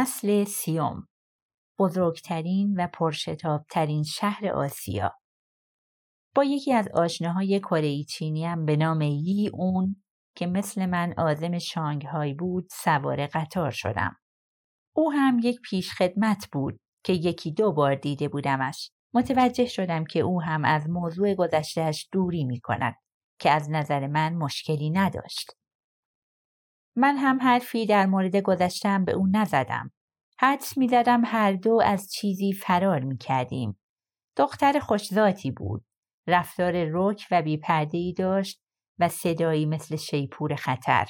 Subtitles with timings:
[0.00, 1.08] فصل سیوم
[1.78, 5.14] بزرگترین و پرشتابترین شهر آسیا
[6.34, 10.02] با یکی از آشناهای کره چینی به نام یی اون
[10.36, 14.16] که مثل من آزم شانگهای بود سوار قطار شدم.
[14.96, 18.90] او هم یک پیشخدمت بود که یکی دو بار دیده بودمش.
[19.14, 22.94] متوجه شدم که او هم از موضوع گذشتهش دوری می کند
[23.40, 25.59] که از نظر من مشکلی نداشت.
[26.96, 29.90] من هم حرفی در مورد گذشتم به او نزدم.
[30.38, 33.80] حدس می زدم هر دو از چیزی فرار می کردیم.
[34.36, 35.84] دختر خوشذاتی بود.
[36.26, 38.62] رفتار رک و بیپردهی داشت
[38.98, 41.06] و صدایی مثل شیپور خطر.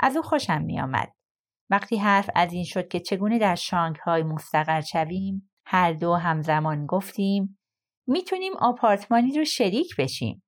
[0.00, 1.12] از او خوشم می آمد.
[1.70, 3.56] وقتی حرف از این شد که چگونه در
[4.04, 7.58] های مستقر شویم هر دو همزمان گفتیم
[8.06, 10.42] می‌تونیم آپارتمانی رو شریک بشیم.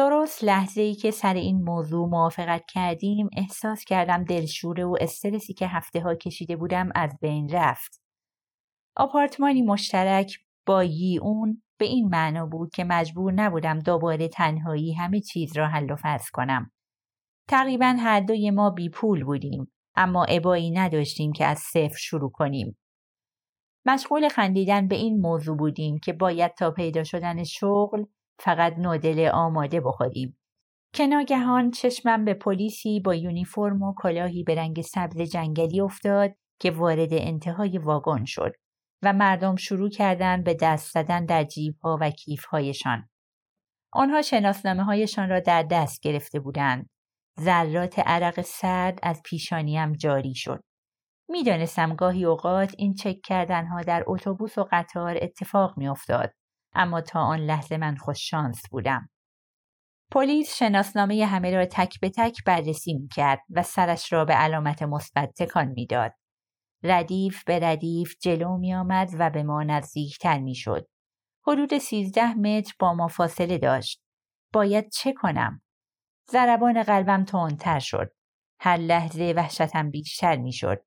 [0.00, 5.66] درست لحظه ای که سر این موضوع موافقت کردیم احساس کردم دلشوره و استرسی که
[5.66, 8.02] هفته ها کشیده بودم از بین رفت.
[8.96, 15.20] آپارتمانی مشترک با یی اون به این معنا بود که مجبور نبودم دوباره تنهایی همه
[15.20, 16.70] چیز را حل و فصل کنم.
[17.48, 22.78] تقریبا هر دوی ما بی پول بودیم اما ابایی نداشتیم که از صفر شروع کنیم.
[23.86, 28.04] مشغول خندیدن به این موضوع بودیم که باید تا پیدا شدن شغل
[28.40, 30.36] فقط نودل آماده بخوریم.
[30.94, 36.70] که ناگهان چشمم به پلیسی با یونیفرم و کلاهی به رنگ سبز جنگلی افتاد که
[36.70, 38.52] وارد انتهای واگن شد
[39.02, 43.08] و مردم شروع کردند به دست زدن در جیبها و کیفهایشان.
[43.92, 46.90] آنها شناسنامه هایشان را در دست گرفته بودند.
[47.40, 50.64] ذرات عرق سرد از پیشانیم جاری شد.
[51.28, 56.32] می‌دانستم گاهی اوقات این چک کردنها در اتوبوس و قطار اتفاق میافتاد
[56.72, 59.08] اما تا آن لحظه من خوش شانس بودم.
[60.12, 64.82] پلیس شناسنامه همه را تک به تک بررسی می کرد و سرش را به علامت
[64.82, 66.12] مثبت تکان می‌داد.
[66.82, 70.88] ردیف به ردیف جلو می آمد و به ما نزدیکتر می شد.
[71.46, 74.02] حدود سیزده متر با ما فاصله داشت.
[74.52, 75.62] باید چه کنم؟
[76.30, 78.12] ضربان قلبم تندتر شد.
[78.60, 80.84] هر لحظه وحشتم بیشتر می شد.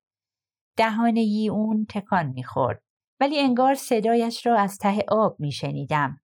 [0.78, 2.84] دهان یی اون تکان می خورد.
[3.19, 6.22] ولی انگار صدایش را از ته آب می شنیدم.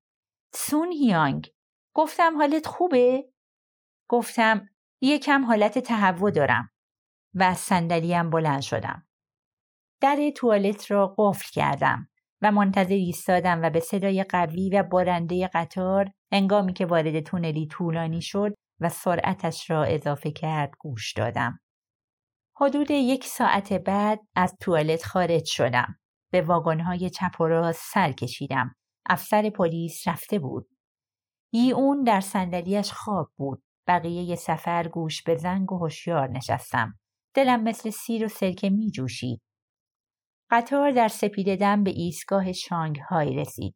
[0.53, 1.51] سون هیانگ
[1.93, 3.29] گفتم حالت خوبه؟
[4.09, 4.69] گفتم
[5.01, 6.69] یکم حالت تهوع دارم
[7.33, 9.07] و از صندلیم بلند شدم.
[10.01, 12.09] در توالت را قفل کردم
[12.41, 18.21] و منتظر ایستادم و به صدای قوی و بارنده قطار انگامی که وارد تونلی طولانی
[18.21, 21.59] شد و سرعتش را اضافه کرد گوش دادم.
[22.55, 25.99] حدود یک ساعت بعد از توالت خارج شدم.
[26.31, 28.75] به واگنهای چپ و راست سر کشیدم.
[29.05, 30.69] افسر پلیس رفته بود.
[31.75, 33.63] اون در صندلیاش خواب بود.
[33.87, 36.99] بقیه سفر گوش به زنگ و هوشیار نشستم.
[37.33, 39.41] دلم مثل سیر و سرکه می جوشید.
[40.51, 43.75] قطار در سپیده دم به ایستگاه شانگهای رسید.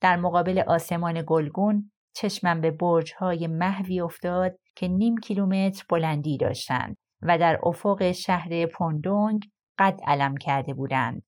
[0.00, 7.38] در مقابل آسمان گلگون چشمم به برجهای محوی افتاد که نیم کیلومتر بلندی داشتند و
[7.38, 9.42] در افق شهر پوندونگ
[9.78, 11.22] قد علم کرده بودند.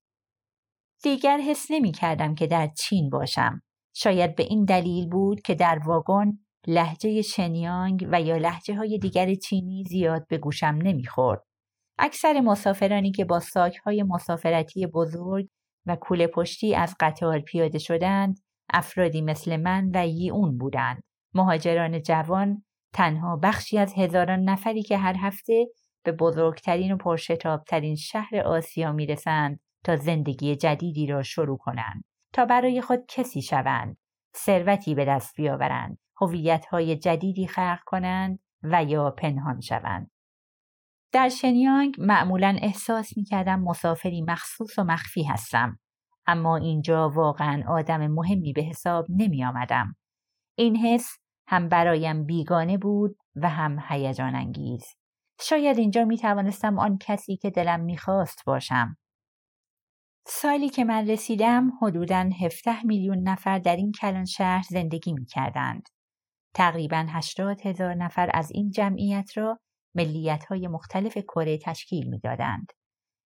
[1.02, 3.62] دیگر حس نمی کردم که در چین باشم.
[3.94, 9.34] شاید به این دلیل بود که در واگن لحجه شنیانگ و یا لحجه های دیگر
[9.34, 11.42] چینی زیاد به گوشم نمی‌خورد.
[11.98, 13.40] اکثر مسافرانی که با
[13.84, 15.48] های مسافرتی بزرگ
[15.86, 18.40] و کوله پشتی از قطار پیاده شدند
[18.72, 21.02] افرادی مثل من و یی اون بودند.
[21.34, 25.66] مهاجران جوان تنها بخشی از هزاران نفری که هر هفته
[26.04, 32.80] به بزرگترین و پرشتابترین شهر آسیا می‌رسند تا زندگی جدیدی را شروع کنند تا برای
[32.80, 33.96] خود کسی شوند
[34.36, 40.10] ثروتی به دست بیاورند هویت‌های جدیدی خلق کنند و یا پنهان شوند
[41.12, 45.78] در شنیانگ معمولا احساس می کردم مسافری مخصوص و مخفی هستم
[46.26, 49.96] اما اینجا واقعا آدم مهمی به حساب نمی آمدم.
[50.58, 51.18] این حس
[51.48, 54.84] هم برایم بیگانه بود و هم هیجان انگیز.
[55.40, 58.96] شاید اینجا می توانستم آن کسی که دلم می‌خواست باشم.
[60.26, 65.88] سالی که من رسیدم حدوداً 17 میلیون نفر در این کلان شهر زندگی می کردند.
[66.54, 69.58] تقریبا 80 هزار نفر از این جمعیت را
[69.94, 72.72] ملیت های مختلف کره تشکیل می دادند.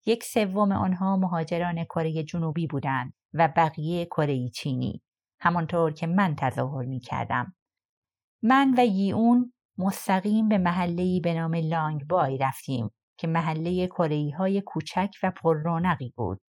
[0.06, 5.02] یک سوم آنها مهاجران کره جنوبی بودند و بقیه کره چینی
[5.40, 7.56] همانطور که من تظاهر می کردم.
[8.44, 14.62] من و ییون مستقیم به محله‌ای به نام لانگ بای رفتیم که محله کره های
[14.62, 16.42] کوچک و پر رونقی بود.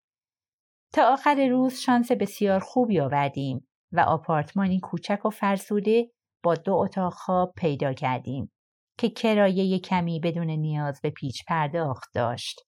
[0.94, 6.10] تا آخر روز شانس بسیار خوبی آوردیم و آپارتمانی کوچک و فرسوده
[6.42, 8.52] با دو اتاق خواب پیدا کردیم
[8.98, 12.60] که کرایه کمی بدون نیاز به پیچ پرداخت داشت.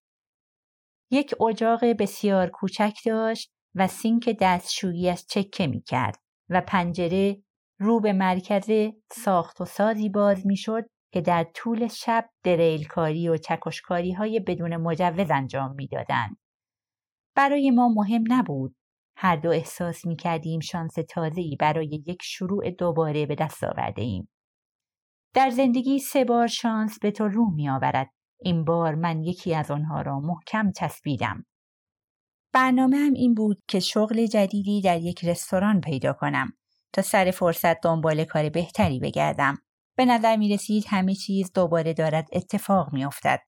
[1.11, 6.17] یک اجاق بسیار کوچک داشت و سینک دستشوییش چکه می کرد
[6.49, 7.43] و پنجره
[7.79, 8.71] رو به مرکز
[9.13, 14.77] ساخت و سازی باز می شد که در طول شب دریلکاری و چکشکاری های بدون
[14.77, 16.37] مجوز انجام می‌دادند.
[17.37, 18.77] برای ما مهم نبود.
[19.17, 24.29] هر دو احساس می کردیم شانس تازه‌ای برای یک شروع دوباره به دست آورده ایم.
[25.35, 28.11] در زندگی سه بار شانس به تو رو می آورد.
[28.41, 31.45] این بار من یکی از آنها را محکم چسبیدم.
[32.53, 36.53] برنامه هم این بود که شغل جدیدی در یک رستوران پیدا کنم
[36.93, 39.57] تا سر فرصت دنبال کار بهتری بگردم.
[39.97, 43.41] به نظر می رسید همه چیز دوباره دارد اتفاق می افتد.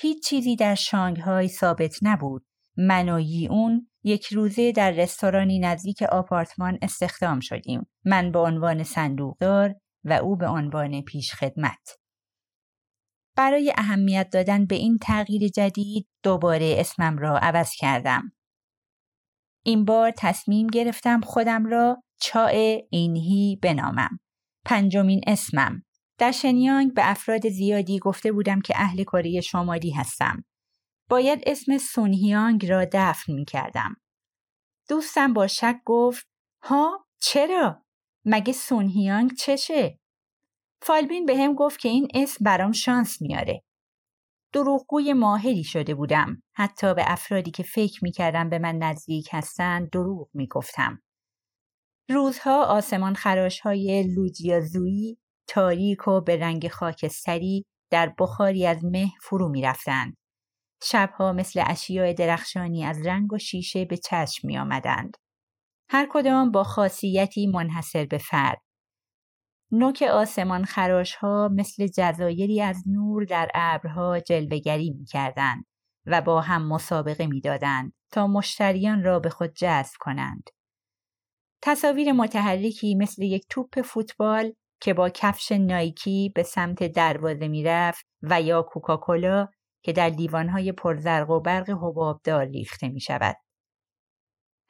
[0.00, 2.46] هیچ چیزی در شانگهای ثابت نبود.
[2.76, 3.20] من و
[4.04, 7.86] یک روزه در رستورانی نزدیک آپارتمان استخدام شدیم.
[8.04, 9.74] من به عنوان صندوقدار
[10.04, 11.98] و او به عنوان پیشخدمت.
[13.36, 18.32] برای اهمیت دادن به این تغییر جدید دوباره اسمم را عوض کردم.
[19.62, 24.18] این بار تصمیم گرفتم خودم را چای اینهی بنامم.
[24.64, 25.82] پنجمین اسمم.
[26.18, 30.44] در شنیانگ به افراد زیادی گفته بودم که اهل کره شمالی هستم.
[31.08, 33.96] باید اسم سونهیانگ را دفن می کردم.
[34.88, 36.26] دوستم با شک گفت
[36.62, 37.84] ها چرا؟
[38.24, 39.98] مگه سونهیانگ چشه؟
[40.82, 43.62] فالبین به هم گفت که این اسم برام شانس میاره.
[44.52, 46.42] دروغگوی ماهری شده بودم.
[46.52, 51.02] حتی به افرادی که فکر می‌کردم به من نزدیک هستند دروغ می‌گفتم.
[52.08, 55.18] روزها آسمان خراش های لوجیازویی
[55.48, 60.16] تاریک و به رنگ خاکستری در بخاری از مه فرو می رفتند.
[60.84, 65.16] شبها مثل اشیاء درخشانی از رنگ و شیشه به چشم می آمدند.
[65.88, 68.62] هر کدام با خاصیتی منحصر به فرد.
[69.72, 75.66] نوک آسمان خراش ها مثل جزایری از نور در ابرها جلوگری می کردند
[76.06, 80.50] و با هم مسابقه می دادند تا مشتریان را به خود جذب کنند.
[81.62, 88.42] تصاویر متحرکی مثل یک توپ فوتبال که با کفش نایکی به سمت دروازه می‌رفت و
[88.42, 89.48] یا کوکاکولا
[89.84, 93.36] که در لیوانهای پرزرق و برق حبابدار ریخته می شود.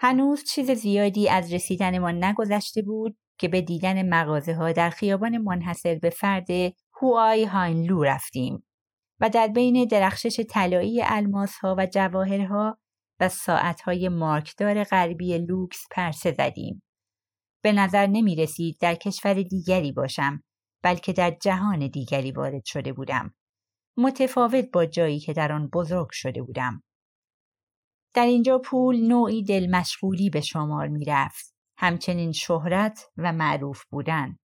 [0.00, 5.98] هنوز چیز زیادی از رسیدنمان نگذشته بود که به دیدن مغازه ها در خیابان منحصر
[5.98, 6.48] به فرد
[7.02, 8.66] هوای هاینلو رفتیم
[9.20, 12.78] و در بین درخشش طلایی الماس ها و جواهرها
[13.20, 16.82] و ساعت های مارکدار غربی لوکس پرسه زدیم.
[17.62, 20.42] به نظر نمی رسید در کشور دیگری باشم
[20.82, 23.34] بلکه در جهان دیگری وارد شده بودم.
[23.96, 26.82] متفاوت با جایی که در آن بزرگ شده بودم.
[28.14, 31.54] در اینجا پول نوعی دل مشغولی به شمار می رفت.
[31.78, 34.38] همچنین شهرت و معروف بودن.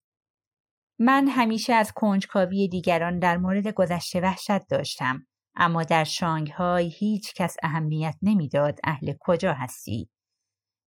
[0.98, 7.56] من همیشه از کنجکاوی دیگران در مورد گذشته وحشت داشتم اما در شانگهای هیچ کس
[7.62, 10.10] اهمیت نمی‌داد اهل کجا هستی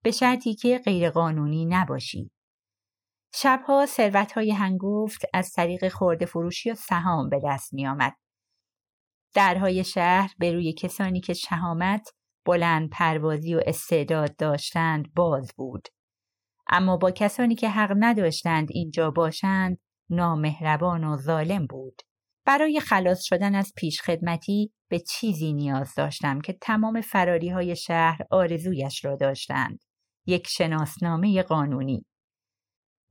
[0.03, 2.31] به شرطی که غیرقانونی نباشی
[3.35, 8.13] شبها ثروتهای هنگفت از طریق خورده فروشی و سهام به دست می آمد.
[9.33, 12.09] درهای شهر به روی کسانی که شهامت،
[12.45, 15.87] بلند پروازی و استعداد داشتند باز بود.
[16.67, 19.77] اما با کسانی که حق نداشتند اینجا باشند
[20.09, 22.01] نامهربان و ظالم بود.
[22.45, 29.05] برای خلاص شدن از پیشخدمتی به چیزی نیاز داشتم که تمام فراری های شهر آرزویش
[29.05, 29.79] را داشتند.
[30.25, 32.05] یک شناسنامه قانونی.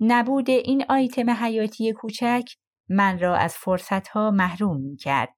[0.00, 2.45] نبود این آیتم حیاتی کوچک
[2.88, 5.35] من را از فرصتها محروم می کرد.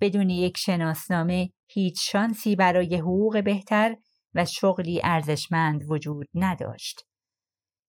[0.00, 3.96] بدون یک شناسنامه هیچ شانسی برای حقوق بهتر
[4.34, 7.04] و شغلی ارزشمند وجود نداشت.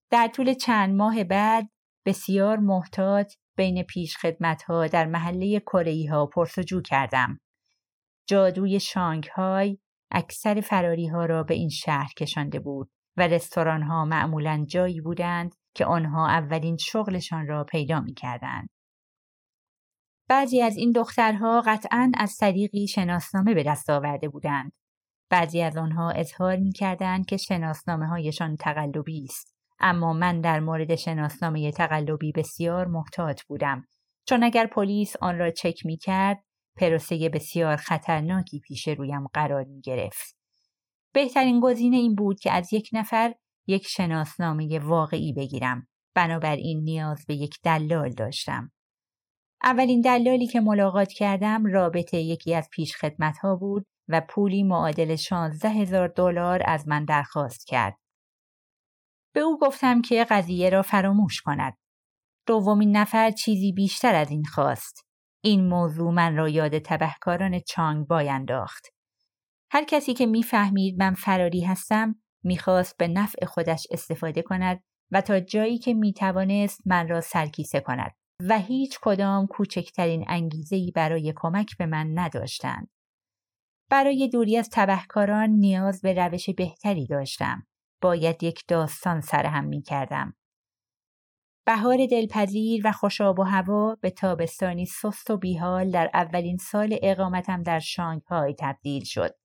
[0.10, 1.70] در طول چند ماه بعد
[2.06, 7.40] بسیار محتاط بین پیش خدمت ها در محله کره ها پرسجو کردم.
[8.28, 9.78] جادوی شانگهای
[10.12, 15.56] اکثر فراری ها را به این شهر کشانده بود و رستوران ها معمولا جایی بودند
[15.76, 18.70] که آنها اولین شغلشان را پیدا می کردند.
[20.30, 24.72] بعضی از این دخترها قطعا از طریقی شناسنامه به دست آورده بودند.
[25.30, 29.56] بعضی از آنها اظهار می کردند که شناسنامه هایشان تقلبی است.
[29.80, 33.86] اما من در مورد شناسنامه تقلبی بسیار محتاط بودم
[34.28, 36.44] چون اگر پلیس آن را چک می کرد
[36.78, 40.38] پروسه بسیار خطرناکی پیش رویم قرار می گرفت.
[41.14, 43.34] بهترین گزینه این بود که از یک نفر
[43.68, 45.88] یک شناسنامه واقعی بگیرم.
[46.16, 48.72] بنابراین نیاز به یک دلال داشتم.
[49.64, 55.16] اولین دلالی که ملاقات کردم رابطه یکی از پیش خدمت ها بود و پولی معادل
[55.16, 57.98] 16 هزار دلار از من درخواست کرد.
[59.34, 61.78] به او گفتم که قضیه را فراموش کند.
[62.48, 65.06] دومین نفر چیزی بیشتر از این خواست.
[65.44, 68.88] این موضوع من را یاد تبهکاران چانگ بای انداخت.
[69.72, 75.40] هر کسی که می‌فهمید من فراری هستم می‌خواست به نفع خودش استفاده کند و تا
[75.40, 81.86] جایی که می‌توانست من را سرکیسه کند و هیچ کدام کوچکترین انگیزهای برای کمک به
[81.86, 82.90] من نداشتند.
[83.90, 87.68] برای دوری از تبهکاران نیاز به روش بهتری داشتم.
[88.02, 90.36] باید یک داستان سرهم می کردم.
[91.66, 97.64] بهار دلپذیر و خوشاب و هوا به تابستانی سست و بیحال در اولین سال اقامتم
[97.64, 99.36] در شانگهای تبدیل شد.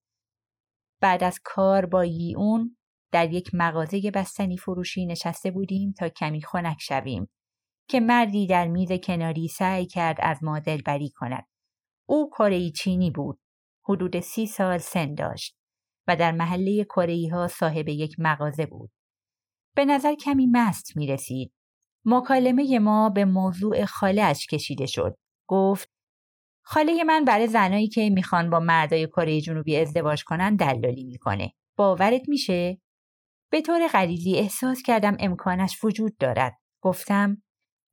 [1.01, 2.77] بعد از کار با اون
[3.13, 7.29] در یک مغازه بستنی فروشی نشسته بودیم تا کمی خنک شویم
[7.89, 11.47] که مردی در میز کناری سعی کرد از ما دلبری کند.
[12.09, 13.41] او کره چینی بود.
[13.89, 15.57] حدود سی سال سن داشت
[16.07, 18.91] و در محله کره ها صاحب یک مغازه بود.
[19.77, 21.53] به نظر کمی مست می رسید.
[22.05, 25.17] مکالمه ما به موضوع خاله اش کشیده شد.
[25.49, 25.91] گفت
[26.63, 31.53] خاله من برای زنایی که می‌خوان با مردای کره جنوبی ازدواج کنن دلالی می‌کنه.
[31.77, 32.81] باورت میشه؟
[33.51, 36.59] به طور غریزی احساس کردم امکانش وجود دارد.
[36.83, 37.43] گفتم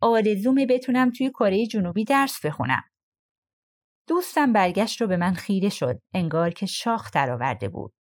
[0.01, 2.84] آرزومه بتونم توی کره جنوبی درس بخونم.
[4.08, 7.93] دوستم برگشت رو به من خیره شد انگار که شاخ درآورده بود.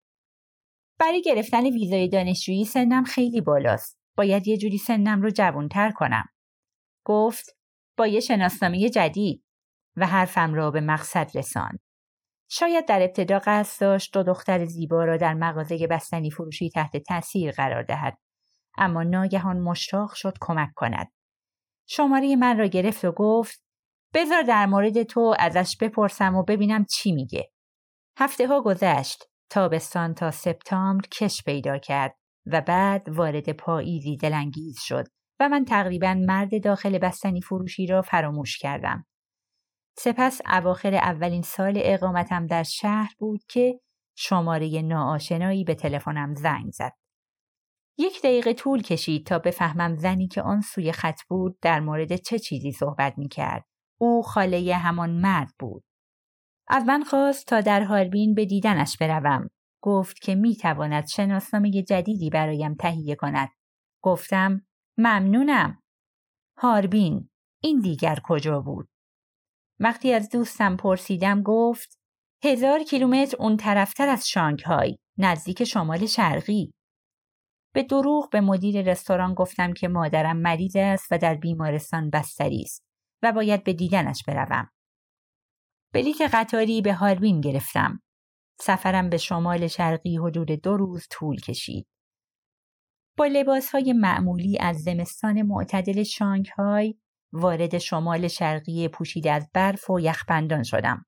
[0.99, 3.97] برای گرفتن ویزای دانشجویی سنم خیلی بالاست.
[4.17, 6.25] باید یه جوری سنم رو جوانتر کنم.
[7.05, 7.57] گفت
[7.97, 9.43] با یه شناسنامه جدید
[9.95, 11.79] و حرفم را به مقصد رساند.
[12.53, 17.51] شاید در ابتدا قصد داشت دو دختر زیبا را در مغازه بستنی فروشی تحت تاثیر
[17.51, 18.17] قرار دهد
[18.77, 21.11] اما ناگهان مشتاق شد کمک کند
[21.93, 23.63] شماره من را گرفت و گفت
[24.13, 27.51] بذار در مورد تو ازش بپرسم و ببینم چی میگه
[28.17, 35.07] هفته ها گذشت تابستان تا سپتامبر کش پیدا کرد و بعد وارد پاییزی دلانگیز شد
[35.39, 39.05] و من تقریبا مرد داخل بستنی فروشی را فراموش کردم
[39.97, 43.79] سپس اواخر اولین سال اقامتم در شهر بود که
[44.17, 47.00] شماره ناآشنایی به تلفنم زنگ زد.
[47.97, 52.39] یک دقیقه طول کشید تا بفهمم زنی که آن سوی خط بود در مورد چه
[52.39, 53.65] چیزی صحبت می کرد.
[54.01, 55.83] او خاله همان مرد بود.
[56.67, 59.47] از من خواست تا در هاربین به دیدنش بروم.
[59.83, 63.49] گفت که می تواند شناسنامه جدیدی برایم تهیه کند.
[64.03, 64.61] گفتم
[64.97, 65.81] ممنونم.
[66.57, 67.29] هاربین
[67.63, 68.89] این دیگر کجا بود؟
[69.79, 71.99] وقتی از دوستم پرسیدم گفت
[72.43, 76.73] هزار کیلومتر اون طرفتر از شانگهای نزدیک شمال شرقی
[77.73, 82.83] به دروغ به مدیر رستوران گفتم که مادرم مریض است و در بیمارستان بستری است
[83.23, 84.69] و باید به دیدنش بروم.
[85.93, 88.01] بلیت قطاری به هاربین گرفتم.
[88.59, 91.87] سفرم به شمال شرقی حدود دو روز طول کشید.
[93.17, 96.95] با لباس های معمولی از زمستان معتدل شانگهای
[97.33, 101.05] وارد شمال شرقی پوشیده از برف و یخبندان شدم.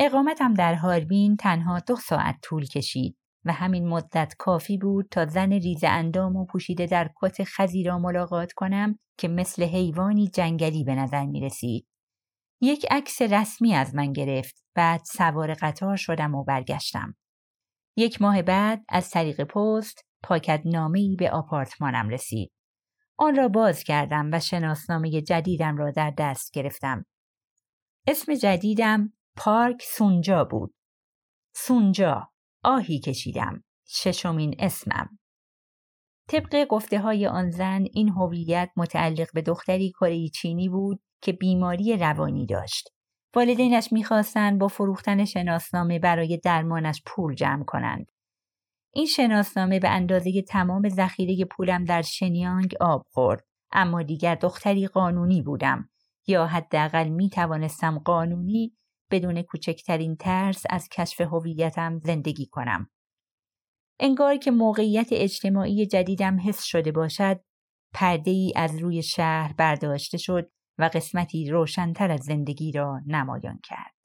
[0.00, 3.16] اقامتم در هاربین تنها دو ساعت طول کشید.
[3.48, 7.98] و همین مدت کافی بود تا زن ریز اندام و پوشیده در کت خزی را
[7.98, 11.86] ملاقات کنم که مثل حیوانی جنگلی به نظر می رسید.
[12.60, 17.16] یک عکس رسمی از من گرفت بعد سوار قطار شدم و برگشتم.
[17.96, 22.52] یک ماه بعد از طریق پست پاکت نامه‌ای به آپارتمانم رسید.
[23.16, 27.04] آن را باز کردم و شناسنامه جدیدم را در دست گرفتم.
[28.06, 30.74] اسم جدیدم پارک سونجا بود.
[31.54, 32.30] سونجا
[32.62, 33.64] آهی کشیدم.
[33.86, 35.18] ششمین اسمم.
[36.28, 41.96] طبق گفته های آن زن این هویت متعلق به دختری کره چینی بود که بیماری
[41.96, 42.88] روانی داشت.
[43.34, 48.06] والدینش می‌خواستند با فروختن شناسنامه برای درمانش پول جمع کنند.
[48.94, 55.42] این شناسنامه به اندازه تمام ذخیره پولم در شنیانگ آب خورد اما دیگر دختری قانونی
[55.42, 55.88] بودم
[56.26, 58.77] یا حداقل می توانستم قانونی
[59.10, 62.90] بدون کوچکترین ترس از کشف هویتم زندگی کنم.
[64.00, 67.40] انگار که موقعیت اجتماعی جدیدم حس شده باشد
[67.94, 73.97] پرده ای از روی شهر برداشته شد و قسمتی روشنتر از زندگی را نمایان کرد.